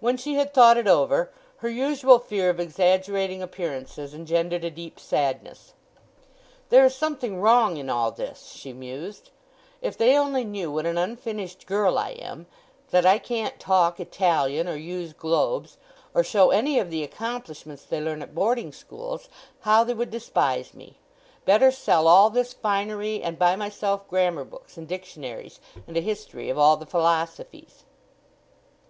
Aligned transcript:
When 0.00 0.18
she 0.18 0.34
had 0.34 0.52
thought 0.52 0.76
it 0.76 0.86
over, 0.86 1.32
her 1.64 1.70
usual 1.70 2.18
fear 2.18 2.50
of 2.50 2.60
exaggerating 2.60 3.40
appearances 3.40 4.12
engendered 4.12 4.62
a 4.62 4.70
deep 4.70 5.00
sadness. 5.00 5.72
"There 6.68 6.84
is 6.84 6.94
something 6.94 7.40
wrong 7.40 7.78
in 7.78 7.88
all 7.88 8.10
this," 8.10 8.52
she 8.54 8.74
mused. 8.74 9.30
"If 9.80 9.96
they 9.96 10.18
only 10.18 10.44
knew 10.44 10.70
what 10.70 10.84
an 10.84 10.98
unfinished 10.98 11.64
girl 11.64 11.96
I 11.96 12.10
am—that 12.10 13.06
I 13.06 13.16
can't 13.18 13.58
talk 13.58 13.98
Italian, 13.98 14.68
or 14.68 14.76
use 14.76 15.14
globes, 15.14 15.78
or 16.12 16.22
show 16.22 16.50
any 16.50 16.78
of 16.78 16.90
the 16.90 17.02
accomplishments 17.02 17.84
they 17.84 18.02
learn 18.02 18.20
at 18.20 18.34
boarding 18.34 18.70
schools, 18.70 19.30
how 19.60 19.82
they 19.82 19.94
would 19.94 20.10
despise 20.10 20.74
me! 20.74 20.98
Better 21.46 21.70
sell 21.72 22.06
all 22.06 22.28
this 22.28 22.52
finery 22.52 23.22
and 23.22 23.38
buy 23.38 23.56
myself 23.56 24.06
grammar 24.10 24.44
books 24.44 24.76
and 24.76 24.86
dictionaries 24.86 25.58
and 25.86 25.96
a 25.96 26.02
history 26.02 26.50
of 26.50 26.58
all 26.58 26.76
the 26.76 26.84
philosophies!" 26.84 27.84